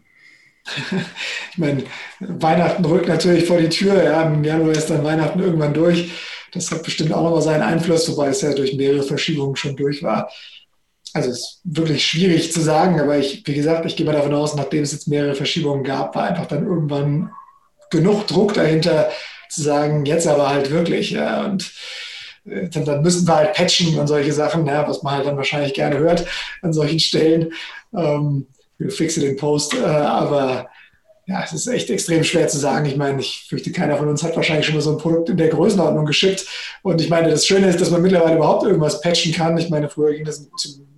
[1.53, 1.85] Ich meine,
[2.21, 4.05] Weihnachten rückt natürlich vor die Tür.
[4.05, 6.13] Ja, Im Januar ist dann Weihnachten irgendwann durch.
[6.53, 10.03] Das hat bestimmt auch nochmal seinen Einfluss, wobei es ja durch mehrere Verschiebungen schon durch
[10.03, 10.31] war
[11.15, 14.55] also ist wirklich schwierig zu sagen, aber ich, wie gesagt, ich gehe mal davon aus,
[14.55, 17.31] nachdem es jetzt mehrere Verschiebungen gab, war einfach dann irgendwann
[17.91, 19.11] genug Druck dahinter,
[19.49, 21.11] zu sagen, jetzt aber halt wirklich.
[21.11, 21.73] Ja, und
[22.45, 25.37] äh, dann, dann müssen wir halt patchen und solche Sachen, ja, was man halt dann
[25.37, 26.27] wahrscheinlich gerne hört
[26.63, 27.53] an solchen Stellen.
[27.97, 28.47] Ähm,
[28.89, 30.69] fixe den Post, äh, aber
[31.29, 32.87] ja, es ist echt extrem schwer zu sagen.
[32.87, 35.37] Ich meine, ich fürchte, keiner von uns hat wahrscheinlich schon mal so ein Produkt in
[35.37, 36.47] der Größenordnung geschickt.
[36.83, 39.59] Und ich meine, das Schöne ist, dass man mittlerweile überhaupt irgendwas patchen kann.
[39.59, 40.49] Ich meine, früher ging das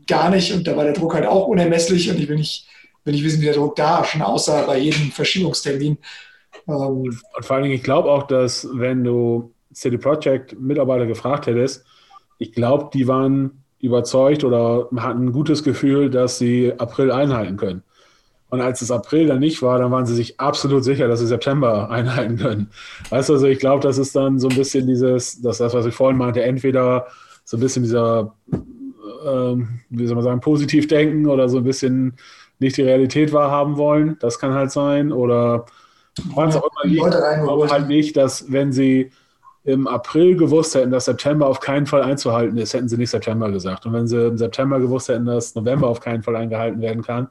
[0.07, 2.69] gar nicht und da war der Druck halt auch unermesslich und ich will nicht,
[3.05, 5.99] will nicht wissen, wie der Druck da schon aussah bei jedem Verschiebungstermin.
[6.69, 11.49] Ähm, und vor allen Dingen, ich glaube auch, dass wenn du CD Projekt Mitarbeiter gefragt
[11.49, 11.85] hättest,
[12.39, 17.83] ich glaube, die waren überzeugt oder hatten ein gutes Gefühl, dass sie April einhalten können.
[18.51, 21.27] Und als es April dann nicht war, dann waren sie sich absolut sicher, dass sie
[21.27, 22.71] September einhalten können.
[23.09, 25.87] Weißt du, also ich glaube, das ist dann so ein bisschen dieses, das, das was
[25.87, 27.07] ich vorhin meinte, entweder
[27.45, 28.35] so ein bisschen dieser
[29.27, 32.15] ähm, wie soll man sagen, positiv denken oder so ein bisschen
[32.59, 34.17] nicht die Realität wahrhaben wollen.
[34.21, 35.13] Das kann halt sein.
[35.13, 35.67] Oder
[36.35, 37.71] was auch immer liegt.
[37.71, 39.11] Halt nicht, dass wenn sie
[39.65, 43.51] im April gewusst hätten, dass September auf keinen Fall einzuhalten ist, hätten sie nicht September
[43.51, 43.85] gesagt.
[43.87, 47.29] Und wenn sie im September gewusst hätten, dass November auf keinen Fall eingehalten werden kann,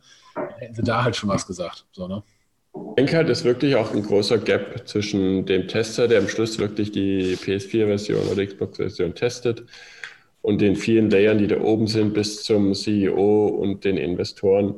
[0.58, 1.86] hätten sie da halt schon was gesagt.
[1.92, 2.24] So, ne?
[2.74, 6.60] Ich denke halt, ist wirklich auch ein großer Gap zwischen dem Tester, der am Schluss
[6.60, 9.66] wirklich die PS4-Version oder Xbox-Version testet,
[10.42, 14.76] und den vielen Layern, die da oben sind, bis zum CEO und den Investoren.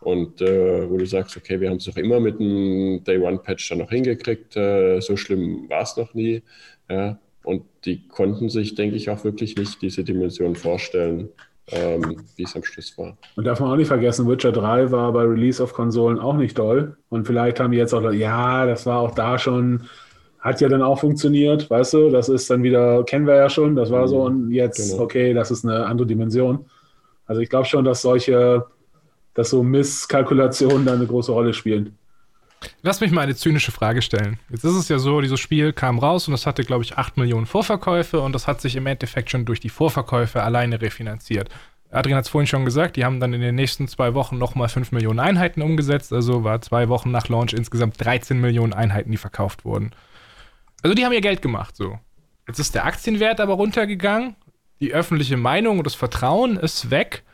[0.00, 3.38] Und äh, wo du sagst, okay, wir haben es doch immer mit einem Day One
[3.38, 6.42] Patch dann noch hingekriegt, äh, so schlimm war es noch nie.
[6.88, 7.18] Ja.
[7.44, 11.28] Und die konnten sich, denke ich, auch wirklich nicht diese Dimension vorstellen,
[11.68, 13.16] ähm, wie es am Schluss war.
[13.36, 16.58] Und darf man auch nicht vergessen, Witcher 3 war bei Release auf Konsolen auch nicht
[16.58, 16.96] doll.
[17.08, 19.88] Und vielleicht haben die jetzt auch, ja, das war auch da schon
[20.40, 23.74] hat ja dann auch funktioniert, weißt du, das ist dann wieder, kennen wir ja schon,
[23.74, 24.24] das war so mhm.
[24.24, 25.02] und jetzt, genau.
[25.02, 26.66] okay, das ist eine andere Dimension.
[27.26, 28.64] Also ich glaube schon, dass solche,
[29.34, 31.97] dass so Misskalkulationen da eine große Rolle spielen.
[32.82, 34.38] Lass mich mal eine zynische Frage stellen.
[34.50, 37.16] Jetzt ist es ja so, dieses Spiel kam raus und es hatte, glaube ich, 8
[37.16, 41.48] Millionen Vorverkäufe und das hat sich im Endeffekt schon durch die Vorverkäufe alleine refinanziert.
[41.90, 44.68] Adrian hat es vorhin schon gesagt, die haben dann in den nächsten zwei Wochen nochmal
[44.68, 49.16] 5 Millionen Einheiten umgesetzt, also war zwei Wochen nach Launch insgesamt 13 Millionen Einheiten, die
[49.16, 49.92] verkauft wurden.
[50.82, 51.98] Also die haben ihr Geld gemacht, so.
[52.46, 54.36] Jetzt ist der Aktienwert aber runtergegangen.
[54.80, 57.24] Die öffentliche Meinung und das Vertrauen ist weg.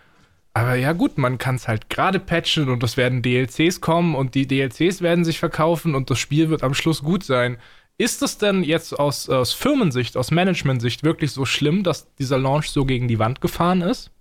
[0.57, 4.37] Aber ja gut, man kann es halt gerade patchen und es werden DLCs kommen und
[4.37, 7.59] die DLCs werden sich verkaufen und das Spiel wird am Schluss gut sein.
[7.99, 12.71] Ist es denn jetzt aus, aus Firmensicht, aus Managementsicht wirklich so schlimm, dass dieser Launch
[12.71, 14.13] so gegen die Wand gefahren ist?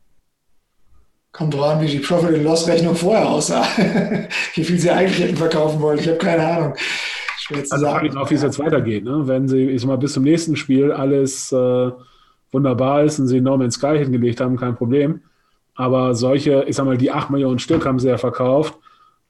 [1.32, 3.66] Kommt drauf an, wie die Profit-and-Loss-Rechnung vorher aussah.
[4.56, 6.00] wie viel sie eigentlich hätten verkaufen wollen.
[6.00, 6.74] Ich habe keine Ahnung.
[7.70, 9.04] also frage ich auch, wie es jetzt weitergeht.
[9.04, 9.28] Ne?
[9.28, 11.92] Wenn sie, ich sag mal, bis zum nächsten Spiel alles äh,
[12.52, 15.22] wunderbar ist und sie No Man's Sky hingelegt haben, kein Problem.
[15.76, 18.76] Aber solche, ich sag mal, die 8 Millionen Stück haben sie ja verkauft,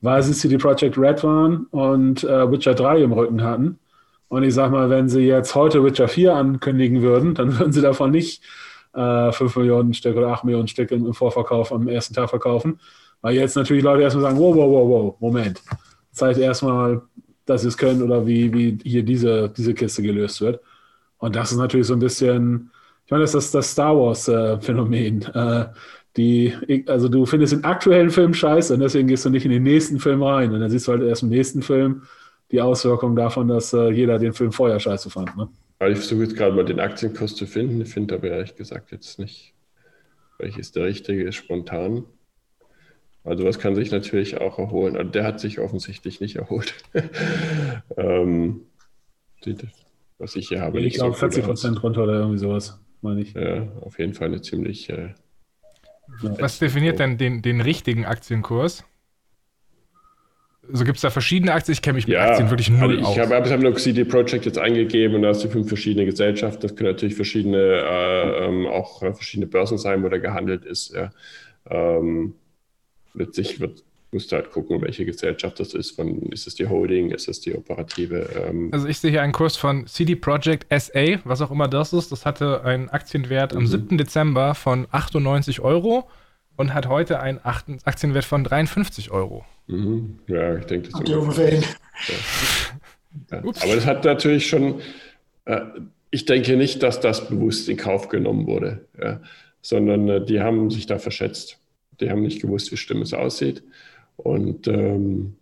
[0.02, 3.80] weil sie CD Projekt Red waren und äh, Witcher 3 im Rücken hatten.
[4.28, 7.82] Und ich sag mal, wenn sie jetzt heute Witcher 4 ankündigen würden, dann würden sie
[7.82, 8.44] davon nicht
[8.94, 12.80] äh, 5 Millionen Stück oder 8 Millionen Stück im, Vorverkauf am ersten Tag verkaufen.
[13.22, 15.62] Weil jetzt natürlich Leute erstmal sagen, wow, wow, wow, wow, Moment.
[16.12, 17.02] Zeigt erstmal,
[17.46, 20.60] dass sie es können oder wie, wie hier diese, diese Kiste gelöst wird.
[21.18, 22.72] Und das ist natürlich so ein bisschen,
[23.06, 25.22] ich meine, das ist das Star Wars-Phänomen.
[25.34, 25.66] Äh,
[26.18, 26.54] die,
[26.88, 30.00] also du findest den aktuellen Film scheiße und deswegen gehst du nicht in den nächsten
[30.00, 30.54] Film rein.
[30.54, 32.04] Und dann siehst du halt erst im nächsten Film
[32.52, 35.36] die Auswirkung davon, dass äh, jeder den Film vorher scheiße fand.
[35.36, 35.50] Ne?
[35.80, 37.82] ich versuche jetzt gerade mal den Aktienkurs zu finden.
[37.82, 39.54] Ich finde aber ehrlich gesagt jetzt nicht,
[40.38, 42.06] welches der richtige ist, spontan.
[43.26, 44.96] Also was kann sich natürlich auch erholen.
[44.96, 46.74] Also der hat sich offensichtlich nicht erholt.
[47.98, 48.62] ähm,
[50.20, 50.80] was ich hier habe.
[50.80, 53.34] Ich glaube so 40 Prozent runter oder irgendwie sowas, meine ich.
[53.34, 55.14] Ja, auf jeden Fall eine ziemlich äh,
[56.22, 58.86] was definiert denn den, den richtigen Aktienkurs?
[60.72, 61.74] Also gibt es da verschiedene Aktien?
[61.74, 63.18] Ich kenne mich mit ja, Aktien wirklich null also ich aus.
[63.18, 66.62] Habe, ich habe nur CD Projekt jetzt eingegeben und da hast du fünf verschiedene Gesellschaften.
[66.62, 70.94] Das können natürlich verschiedene, äh, ähm, auch verschiedene Börsen sein, wo da gehandelt ist.
[70.94, 71.12] Ja.
[71.70, 72.36] Ähm,
[73.14, 75.92] letztlich wird musst du halt gucken, welche Gesellschaft das ist.
[75.92, 78.30] Von, ist es die Holding, ist es die operative?
[78.48, 81.94] Ähm also ich sehe hier einen Kurs von CD Projekt SA, was auch immer das
[81.94, 82.12] ist.
[82.12, 83.60] Das hatte einen Aktienwert mhm.
[83.60, 83.98] am 7.
[83.98, 86.10] Dezember von 98 Euro
[86.56, 89.46] und hat heute einen Aktienwert von 53 Euro.
[89.68, 90.20] Mhm.
[90.28, 91.54] Ja, ich denke, das ist ungefähr.
[91.56, 91.62] Ja.
[93.32, 93.40] Ja.
[93.40, 94.82] Aber das hat natürlich schon,
[95.46, 95.62] äh,
[96.12, 99.20] ich denke nicht, dass das bewusst in Kauf genommen wurde, ja,
[99.62, 101.60] sondern äh, die haben sich da verschätzt.
[102.00, 103.64] Die haben nicht gewusst, wie schlimm es aussieht.
[104.18, 105.36] Und ähm,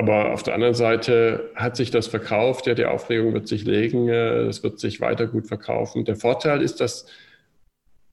[0.00, 4.08] aber auf der anderen Seite hat sich das verkauft, ja, die Aufregung wird sich legen,
[4.08, 6.06] äh, es wird sich weiter gut verkaufen.
[6.06, 7.06] Der Vorteil ist, dass,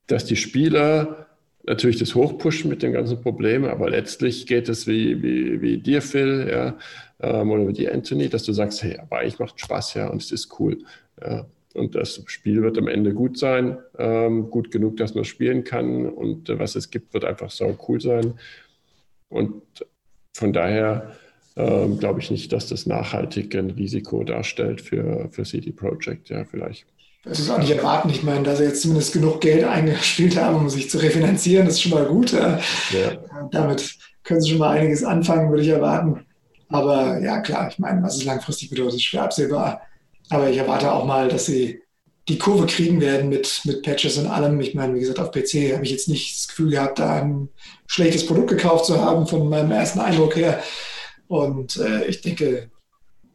[0.07, 1.27] dass die Spieler
[1.63, 6.01] natürlich das hochpushen mit den ganzen Problemen, aber letztlich geht es wie, wie, wie dir,
[6.01, 6.77] Phil, ja,
[7.19, 10.21] ähm, oder wie dir, Anthony, dass du sagst, hey, aber eigentlich macht Spaß, ja, und
[10.21, 10.79] es ist cool.
[11.21, 11.45] Ja.
[11.73, 16.07] Und das Spiel wird am Ende gut sein, ähm, gut genug, dass man spielen kann
[16.07, 18.33] und äh, was es gibt, wird einfach so cool sein.
[19.29, 19.61] Und
[20.33, 21.11] von daher
[21.55, 26.45] äh, glaube ich nicht, dass das nachhaltig ein Risiko darstellt für, für CD Projekt, ja,
[26.45, 26.85] vielleicht.
[27.23, 28.09] Das ist auch nicht erwarten.
[28.09, 31.81] Ich meine, dass sie jetzt zumindest genug Geld eingespielt haben, um sich zu refinanzieren, ist
[31.81, 32.31] schon mal gut.
[32.31, 32.59] Ja.
[33.51, 36.25] Damit können sie schon mal einiges anfangen, würde ich erwarten.
[36.69, 39.81] Aber ja, klar, ich meine, was es langfristig bedeutet, ist schwer absehbar.
[40.29, 41.81] Aber ich erwarte auch mal, dass sie
[42.27, 44.59] die Kurve kriegen werden mit, mit Patches und allem.
[44.59, 47.49] Ich meine, wie gesagt, auf PC habe ich jetzt nicht das Gefühl gehabt, da ein
[47.85, 50.61] schlechtes Produkt gekauft zu haben, von meinem ersten Eindruck her.
[51.27, 52.69] Und äh, ich denke,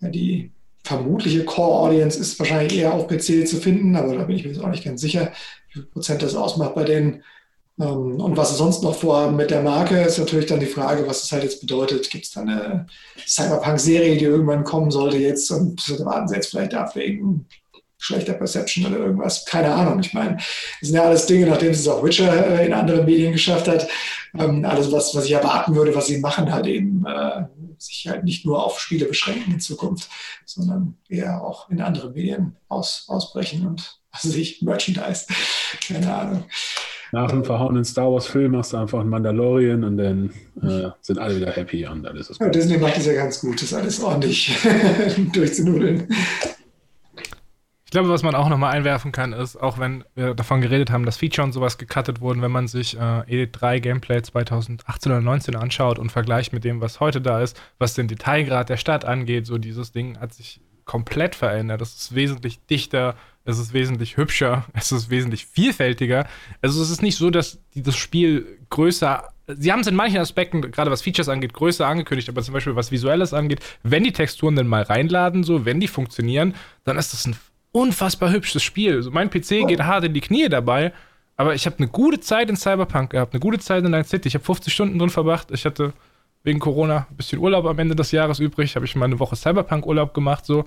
[0.00, 0.50] die
[0.84, 4.62] vermutliche Core-Audience ist wahrscheinlich eher auf PC zu finden, aber da bin ich mir jetzt
[4.62, 5.32] auch nicht ganz sicher,
[5.68, 7.22] wie viel Prozent das ausmacht bei denen.
[7.80, 11.06] Ähm, und was sie sonst noch vorhaben mit der Marke, ist natürlich dann die Frage,
[11.06, 12.10] was das halt jetzt bedeutet.
[12.10, 12.86] Gibt es da eine
[13.26, 17.46] Cyberpunk-Serie, die irgendwann kommen sollte jetzt und warten sie jetzt vielleicht ab wegen
[18.02, 19.44] schlechter Perception oder irgendwas.
[19.44, 20.00] Keine Ahnung.
[20.00, 23.32] Ich meine, das sind ja alles Dinge, nachdem es auch Witcher äh, in anderen Medien
[23.32, 23.88] geschafft hat.
[24.38, 27.44] Ähm, alles, was, was ich erwarten würde, was sie machen, halt eben äh,
[27.78, 30.08] sich halt nicht nur auf Spiele beschränken in Zukunft,
[30.44, 35.26] sondern eher auch in andere Medien aus, ausbrechen und was weiß ich, Merchandise.
[35.86, 36.44] Keine Ahnung.
[37.14, 40.30] Nach einem verhauenen Star Wars-Film machst du einfach einen Mandalorian und dann
[40.62, 42.46] äh, sind alle wieder happy und alles ist gut.
[42.46, 44.56] Ja, Disney macht das ja ganz gut, das alles ordentlich
[45.34, 46.08] durchzunudeln.
[47.92, 51.04] Ich glaube, was man auch nochmal einwerfen kann, ist, auch wenn wir davon geredet haben,
[51.04, 55.56] dass Feature und sowas gecuttet wurden, wenn man sich äh, E3 Gameplay 2018 oder 2019
[55.56, 59.44] anschaut und vergleicht mit dem, was heute da ist, was den Detailgrad der Stadt angeht,
[59.44, 61.82] so dieses Ding hat sich komplett verändert.
[61.82, 66.26] Es ist wesentlich dichter, es ist wesentlich hübscher, es ist wesentlich vielfältiger.
[66.62, 70.18] Also es ist nicht so, dass die, das Spiel größer Sie haben es in manchen
[70.18, 74.12] Aspekten, gerade was Features angeht, größer angekündigt, aber zum Beispiel was Visuelles angeht, wenn die
[74.12, 77.36] Texturen dann mal reinladen, so, wenn die funktionieren, dann ist das ein
[77.72, 78.96] unfassbar hübsches Spiel.
[78.96, 80.92] Also mein PC geht hart in die Knie dabei,
[81.36, 84.28] aber ich habe eine gute Zeit in Cyberpunk gehabt, eine gute Zeit in Night City.
[84.28, 85.50] Ich habe 50 Stunden drin verbracht.
[85.50, 85.92] Ich hatte
[86.44, 89.36] wegen Corona ein bisschen Urlaub am Ende des Jahres übrig, habe ich mal eine Woche
[89.36, 90.64] Cyberpunk-Urlaub gemacht, so.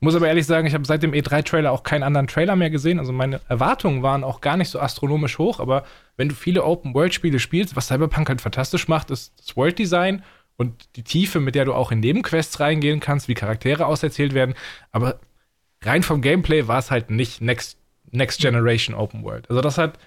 [0.00, 2.98] Muss aber ehrlich sagen, ich habe seit dem E3-Trailer auch keinen anderen Trailer mehr gesehen.
[2.98, 5.60] Also meine Erwartungen waren auch gar nicht so astronomisch hoch.
[5.60, 5.84] Aber
[6.18, 10.22] wenn du viele Open-World-Spiele spielst, was Cyberpunk halt fantastisch macht, ist das World-Design
[10.56, 14.54] und die Tiefe, mit der du auch in Nebenquests reingehen kannst, wie Charaktere auserzählt werden.
[14.92, 15.20] Aber
[15.86, 17.78] rein vom Gameplay war es halt nicht Next,
[18.10, 19.48] Next Generation Open World.
[19.50, 19.98] Also das hat,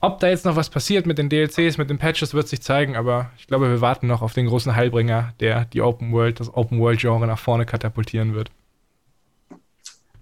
[0.00, 2.96] ob da jetzt noch was passiert mit den DLCs, mit den Patches, wird sich zeigen,
[2.96, 6.52] aber ich glaube, wir warten noch auf den großen Heilbringer, der die Open World, das
[6.52, 8.50] Open World Genre nach vorne katapultieren wird.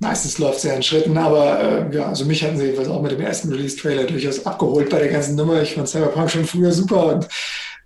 [0.01, 3.03] Meistens läuft es ja in Schritten, aber äh, ja, also mich hatten sie jedenfalls auch
[3.03, 5.61] mit dem ersten Release-Trailer durchaus abgeholt bei der ganzen Nummer.
[5.61, 7.29] Ich fand Cyberpunk schon früher super und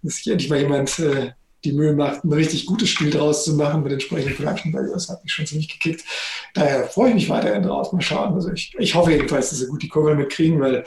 [0.03, 1.31] dass sich endlich mal jemand äh,
[1.65, 5.23] die Mühe macht, ein richtig gutes Spiel draus zu machen mit entsprechenden Production Values, hat
[5.23, 6.05] mich schon ziemlich gekickt.
[6.55, 7.93] Daher freue ich mich weiterhin drauf.
[7.93, 8.35] Mal schauen.
[8.35, 10.85] Also ich, ich hoffe jedenfalls, dass sie gut die Kurve damit kriegen, weil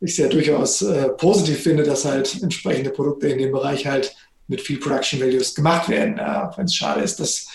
[0.00, 4.14] ich es ja durchaus äh, positiv finde, dass halt entsprechende Produkte in dem Bereich halt
[4.48, 6.16] mit viel Production Values gemacht werden.
[6.18, 7.46] Ja, Wenn es schade ist, dass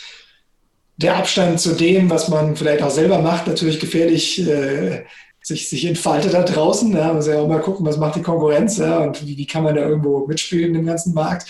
[0.96, 5.04] der Abstand zu dem, was man vielleicht auch selber macht, natürlich gefährlich äh,
[5.48, 6.92] sich, sich entfaltet da draußen.
[6.92, 7.08] Ja.
[7.08, 9.64] Man muss ja auch mal gucken, was macht die Konkurrenz ja, und wie, wie kann
[9.64, 11.48] man da irgendwo mitspielen im ganzen Markt.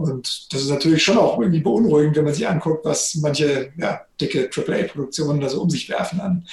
[0.00, 4.00] Und das ist natürlich schon auch irgendwie beunruhigend, wenn man sich anguckt, was manche ja,
[4.20, 6.46] dicke AAA-Produktionen da so um sich werfen an,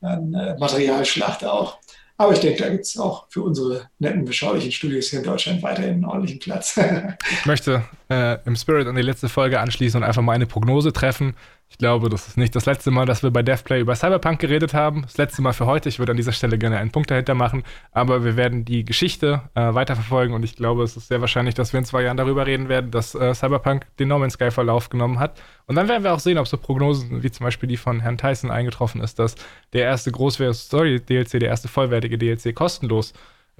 [0.00, 1.78] an äh, Materialschlacht auch.
[2.20, 5.62] Aber ich denke, da gibt es auch für unsere netten, beschaulichen Studios hier in Deutschland
[5.62, 6.78] weiterhin einen ordentlichen Platz.
[7.30, 10.92] ich möchte äh, im Spirit an die letzte Folge anschließen und einfach mal eine Prognose
[10.92, 11.34] treffen.
[11.70, 14.74] Ich glaube, das ist nicht das letzte Mal, dass wir bei DevPlay über Cyberpunk geredet
[14.74, 15.02] haben.
[15.02, 15.88] Das letzte Mal für heute.
[15.88, 17.62] Ich würde an dieser Stelle gerne einen Punkt dahinter machen.
[17.92, 21.72] Aber wir werden die Geschichte äh, weiterverfolgen und ich glaube, es ist sehr wahrscheinlich, dass
[21.72, 24.90] wir in zwei Jahren darüber reden werden, dass äh, Cyberpunk den No Man's Sky Verlauf
[24.90, 25.40] genommen hat.
[25.66, 28.18] Und dann werden wir auch sehen, ob so Prognosen wie zum Beispiel die von Herrn
[28.18, 29.36] Tyson eingetroffen ist, dass
[29.72, 33.14] der erste großwertige Story-DLC, der erste vollwertige DLC kostenlos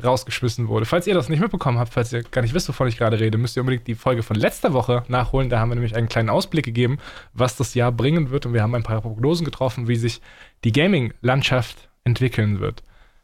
[0.04, 0.86] rausgeschmissen wurde.
[0.86, 3.38] Falls ihr das nicht mitbekommen habt, falls ihr gar nicht wisst, wovon ich gerade rede,
[3.38, 5.48] müsst ihr unbedingt die Folge von letzter Woche nachholen.
[5.48, 6.98] Da haben wir nämlich einen kleinen Ausblick gegeben,
[7.32, 8.46] was das Jahr bringen wird.
[8.46, 10.20] Und wir haben ein paar Prognosen getroffen, wie sich
[10.64, 12.82] die Gaming-Landschaft entwickeln wird.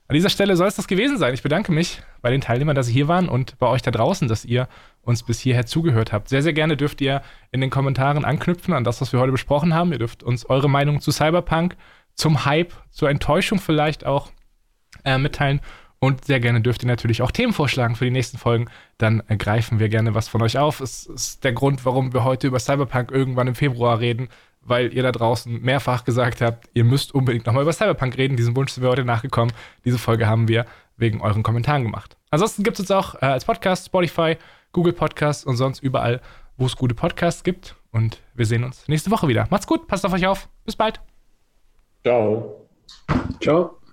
[0.09, 1.35] An dieser Stelle soll es das gewesen sein.
[1.35, 4.29] Ich bedanke mich bei den Teilnehmern, dass sie hier waren und bei euch da draußen,
[4.29, 4.69] dass ihr
[5.03, 6.29] uns bis hierher zugehört habt.
[6.29, 9.75] Sehr, sehr gerne dürft ihr in den Kommentaren anknüpfen an das, was wir heute besprochen
[9.75, 9.91] haben.
[9.93, 11.77] Ihr dürft uns eure Meinung zu Cyberpunk,
[12.15, 14.31] zum Hype, zur Enttäuschung vielleicht auch
[15.05, 15.61] äh, mitteilen
[15.98, 18.66] und sehr gerne dürft ihr natürlich auch Themen vorschlagen für die nächsten Folgen.
[18.98, 20.80] Dann greifen wir gerne was von euch auf.
[20.80, 24.28] Es ist der Grund, warum wir heute über Cyberpunk irgendwann im Februar reden,
[24.61, 28.37] weil ihr da draußen mehrfach gesagt habt, ihr müsst unbedingt nochmal über Cyberpunk reden.
[28.37, 29.54] Diesen Wunsch sind wir heute nachgekommen.
[29.85, 32.16] Diese Folge haben wir wegen euren Kommentaren gemacht.
[32.30, 34.37] Ansonsten gibt es uns auch äh, als Podcast, Spotify,
[34.72, 36.20] Google Podcasts und sonst überall,
[36.56, 37.76] wo es gute Podcasts gibt.
[37.90, 39.46] Und wir sehen uns nächste Woche wieder.
[39.50, 40.48] Macht's gut, passt auf euch auf.
[40.64, 41.00] Bis bald.
[42.02, 42.66] Ciao.
[43.40, 43.86] Ciao.